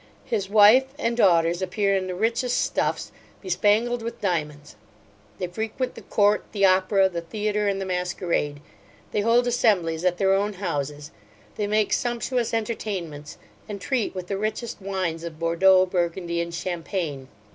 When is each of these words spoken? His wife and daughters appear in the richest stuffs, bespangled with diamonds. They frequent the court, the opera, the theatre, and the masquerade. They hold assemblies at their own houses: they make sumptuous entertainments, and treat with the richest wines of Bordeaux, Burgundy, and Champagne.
His 0.25 0.49
wife 0.49 0.85
and 0.97 1.15
daughters 1.15 1.61
appear 1.61 1.95
in 1.95 2.07
the 2.07 2.15
richest 2.15 2.59
stuffs, 2.59 3.11
bespangled 3.39 4.01
with 4.01 4.19
diamonds. 4.19 4.75
They 5.37 5.45
frequent 5.45 5.93
the 5.93 6.01
court, 6.01 6.43
the 6.53 6.65
opera, 6.65 7.07
the 7.07 7.21
theatre, 7.21 7.67
and 7.67 7.79
the 7.79 7.85
masquerade. 7.85 8.61
They 9.11 9.21
hold 9.21 9.45
assemblies 9.45 10.03
at 10.03 10.17
their 10.17 10.33
own 10.33 10.53
houses: 10.53 11.11
they 11.55 11.67
make 11.67 11.93
sumptuous 11.93 12.51
entertainments, 12.51 13.37
and 13.69 13.79
treat 13.79 14.15
with 14.15 14.25
the 14.25 14.39
richest 14.39 14.81
wines 14.81 15.23
of 15.23 15.37
Bordeaux, 15.37 15.85
Burgundy, 15.85 16.41
and 16.41 16.51
Champagne. 16.51 17.27